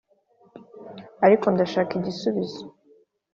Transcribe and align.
ariko 1.25 1.45
ndashaka 1.53 1.91
igisubizo 1.99 2.61